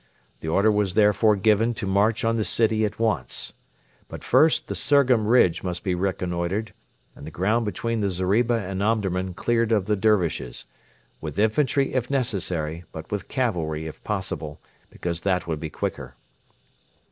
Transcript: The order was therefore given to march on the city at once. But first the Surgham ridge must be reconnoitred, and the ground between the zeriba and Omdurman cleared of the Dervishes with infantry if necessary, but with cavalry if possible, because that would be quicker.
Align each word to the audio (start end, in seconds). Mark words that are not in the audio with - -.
The 0.39 0.47
order 0.47 0.71
was 0.71 0.95
therefore 0.95 1.35
given 1.35 1.75
to 1.75 1.85
march 1.85 2.25
on 2.25 2.35
the 2.35 2.43
city 2.43 2.85
at 2.85 2.97
once. 2.97 3.53
But 4.07 4.23
first 4.23 4.67
the 4.67 4.73
Surgham 4.73 5.27
ridge 5.27 5.61
must 5.61 5.83
be 5.83 5.93
reconnoitred, 5.93 6.73
and 7.15 7.27
the 7.27 7.29
ground 7.29 7.65
between 7.65 7.99
the 7.99 8.09
zeriba 8.09 8.67
and 8.67 8.81
Omdurman 8.81 9.35
cleared 9.35 9.71
of 9.71 9.85
the 9.85 9.95
Dervishes 9.95 10.65
with 11.21 11.37
infantry 11.37 11.93
if 11.93 12.09
necessary, 12.09 12.83
but 12.91 13.11
with 13.11 13.27
cavalry 13.27 13.85
if 13.85 14.03
possible, 14.03 14.59
because 14.89 15.21
that 15.21 15.45
would 15.45 15.59
be 15.59 15.69
quicker. 15.69 16.15